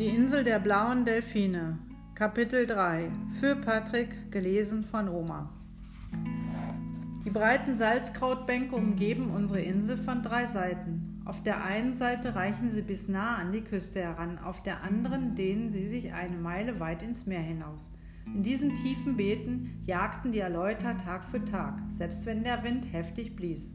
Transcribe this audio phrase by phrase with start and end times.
[0.00, 1.78] Die Insel der blauen Delfine,
[2.14, 5.50] Kapitel 3, für Patrick, gelesen von Oma.
[7.22, 11.20] Die breiten Salzkrautbänke umgeben unsere Insel von drei Seiten.
[11.26, 15.34] Auf der einen Seite reichen sie bis nah an die Küste heran, auf der anderen
[15.34, 17.92] dehnen sie sich eine Meile weit ins Meer hinaus.
[18.24, 23.36] In diesen tiefen Beeten jagten die Erläuter Tag für Tag, selbst wenn der Wind heftig
[23.36, 23.70] blies.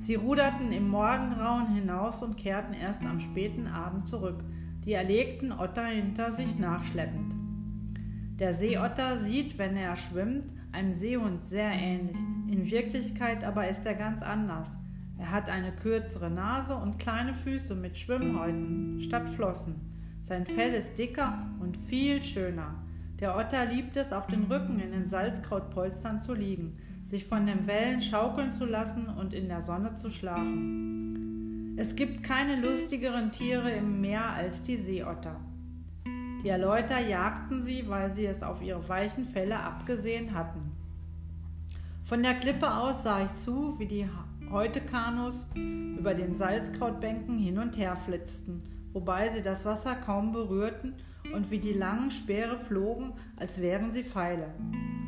[0.00, 4.42] Sie ruderten im Morgengrauen hinaus und kehrten erst am späten Abend zurück,
[4.84, 7.34] die erlegten Otter hinter sich nachschleppend.
[8.38, 12.16] Der Seeotter sieht, wenn er schwimmt, einem Seehund sehr ähnlich.
[12.50, 14.76] In Wirklichkeit aber ist er ganz anders.
[15.18, 19.76] Er hat eine kürzere Nase und kleine Füße mit Schwimmhäuten statt Flossen.
[20.22, 22.74] Sein Fell ist dicker und viel schöner.
[23.20, 27.68] Der Otter liebt es, auf den Rücken in den Salzkrautpolstern zu liegen, sich von den
[27.68, 31.31] Wellen schaukeln zu lassen und in der Sonne zu schlafen.
[31.74, 35.40] Es gibt keine lustigeren Tiere im Meer als die Seeotter.
[36.44, 40.72] Die Erläuter jagten sie, weil sie es auf ihre weichen Felle abgesehen hatten.
[42.04, 44.06] Von der Klippe aus sah ich zu, wie die
[44.50, 50.96] Häutekanus über den Salzkrautbänken hin und her flitzten, wobei sie das Wasser kaum berührten
[51.32, 54.52] und wie die langen Speere flogen, als wären sie Pfeile.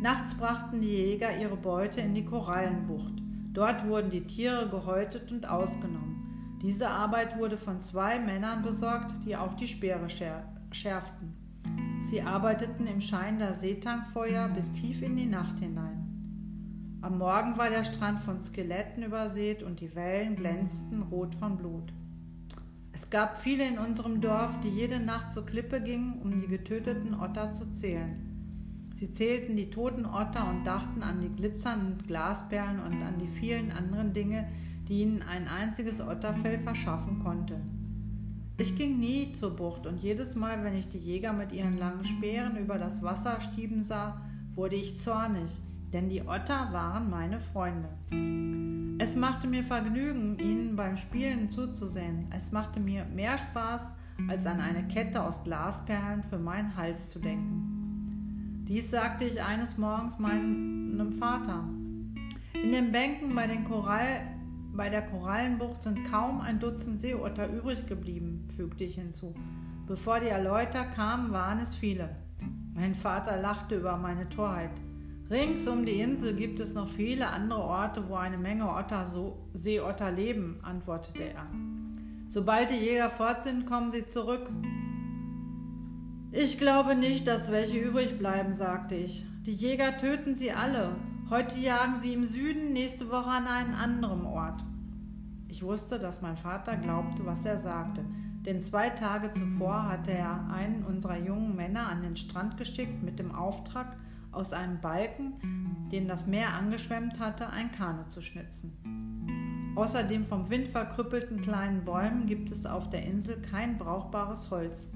[0.00, 3.12] Nachts brachten die Jäger ihre Beute in die Korallenbucht.
[3.52, 6.15] Dort wurden die Tiere gehäutet und ausgenommen.
[6.66, 11.32] Diese Arbeit wurde von zwei Männern besorgt, die auch die Speere schärften.
[12.02, 16.98] Sie arbeiteten im Schein der Seetankfeuer bis tief in die Nacht hinein.
[17.02, 21.92] Am Morgen war der Strand von Skeletten übersät und die Wellen glänzten rot von Blut.
[22.90, 27.14] Es gab viele in unserem Dorf, die jede Nacht zur Klippe gingen, um die getöteten
[27.14, 28.90] Otter zu zählen.
[28.92, 33.70] Sie zählten die toten Otter und dachten an die glitzernden Glasperlen und an die vielen
[33.70, 34.48] anderen Dinge,
[34.88, 37.60] die ihnen ein einziges Otterfell verschaffen konnte.
[38.58, 42.04] Ich ging nie zur Bucht und jedes Mal, wenn ich die Jäger mit ihren langen
[42.04, 44.22] Speeren über das Wasser stieben sah,
[44.54, 45.60] wurde ich zornig,
[45.92, 47.88] denn die Otter waren meine Freunde.
[48.98, 52.28] Es machte mir Vergnügen, ihnen beim Spielen zuzusehen.
[52.34, 53.94] Es machte mir mehr Spaß,
[54.28, 58.64] als an eine Kette aus Glasperlen für meinen Hals zu denken.
[58.66, 61.68] Dies sagte ich eines Morgens meinem Vater.
[62.54, 64.22] In den Bänken bei, den Korall,
[64.76, 69.34] bei der Korallenbucht sind kaum ein Dutzend Seeotter übrig geblieben, fügte ich hinzu.
[69.86, 72.14] Bevor die Erläuter kamen, waren es viele.
[72.74, 74.72] Mein Vater lachte über meine Torheit.
[75.30, 79.48] Rings um die Insel gibt es noch viele andere Orte, wo eine Menge Otter, so
[79.54, 81.46] Seeotter leben, antwortete er.
[82.28, 84.50] Sobald die Jäger fort sind, kommen sie zurück.
[86.32, 89.24] Ich glaube nicht, dass welche übrig bleiben, sagte ich.
[89.46, 90.96] Die Jäger töten sie alle.
[91.28, 94.62] Heute jagen sie im Süden, nächste Woche an einen anderen Ort.
[95.48, 98.04] Ich wusste, dass mein Vater glaubte, was er sagte,
[98.42, 103.18] denn zwei Tage zuvor hatte er einen unserer jungen Männer an den Strand geschickt mit
[103.18, 103.96] dem Auftrag,
[104.30, 109.74] aus einem Balken, den das Meer angeschwemmt hatte, ein Kanu zu schnitzen.
[109.74, 114.92] Außer den vom Wind verkrüppelten kleinen Bäumen gibt es auf der Insel kein brauchbares Holz.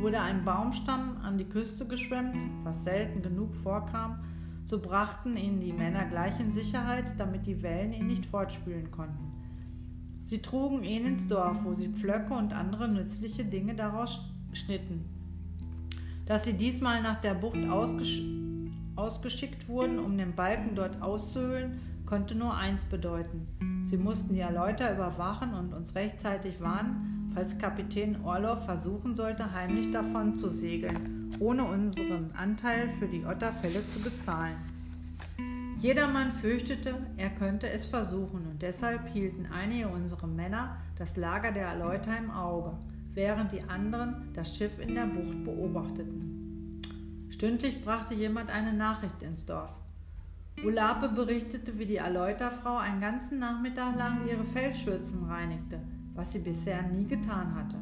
[0.00, 4.24] Wurde ein Baumstamm an die Küste geschwemmt, was selten genug vorkam,
[4.64, 9.32] so brachten ihn die Männer gleich in Sicherheit, damit die Wellen ihn nicht fortspülen konnten.
[10.22, 15.04] Sie trugen ihn ins Dorf, wo sie Pflöcke und andere nützliche Dinge daraus schnitten.
[16.26, 18.22] Dass sie diesmal nach der Bucht ausgesch
[18.94, 23.46] ausgeschickt wurden, um den Balken dort auszuhöhlen, konnte nur eins bedeuten.
[23.84, 29.90] Sie mussten die Erläuter überwachen und uns rechtzeitig warnen, falls Kapitän Orloff versuchen sollte, heimlich
[29.90, 34.56] davon zu segeln, ohne unseren Anteil für die Otterfälle zu bezahlen.
[35.78, 41.66] Jedermann fürchtete, er könnte es versuchen, und deshalb hielten einige unserer Männer das Lager der
[41.66, 42.74] Erläuter im Auge,
[43.14, 46.80] während die anderen das Schiff in der Bucht beobachteten.
[47.30, 49.74] Stündlich brachte jemand eine Nachricht ins Dorf.
[50.64, 55.80] Ulape berichtete, wie die Erläuterfrau einen ganzen Nachmittag lang ihre Fellschürzen reinigte,
[56.14, 57.78] was sie bisher nie getan hatte.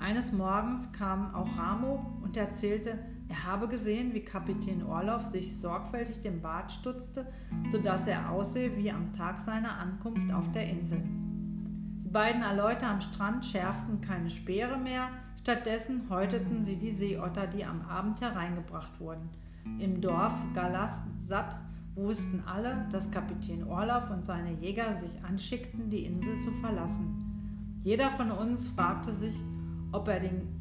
[0.00, 2.98] Eines Morgens kam auch Ramo und erzählte,
[3.28, 7.26] er habe gesehen, wie Kapitän Orloff sich sorgfältig den Bart stutzte,
[7.70, 11.02] sodass er aussehe wie am Tag seiner Ankunft auf der Insel.
[12.04, 17.64] Die beiden Erläuter am Strand schärften keine Speere mehr, stattdessen häuteten sie die Seeotter, die
[17.64, 19.28] am Abend hereingebracht wurden.
[19.78, 21.56] Im Dorf Galasat
[21.94, 27.29] wussten alle, dass Kapitän Orloff und seine Jäger sich anschickten, die Insel zu verlassen.
[27.82, 29.34] Jeder von uns fragte sich,
[29.92, 30.60] ob er den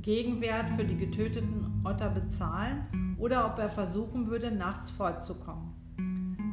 [0.00, 5.74] Gegenwert für die getöteten Otter bezahlen oder ob er versuchen würde, nachts fortzukommen.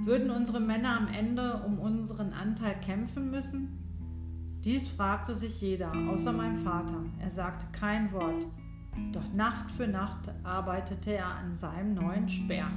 [0.06, 4.62] Würden unsere Männer am Ende um unseren Anteil kämpfen müssen?
[4.63, 7.04] Dies fragte sich jeder, außer meinem Vater.
[7.19, 8.48] Er sagte kein Wort.
[9.12, 12.68] Doch Nacht für Nacht arbeitete er an seinem neuen Speer.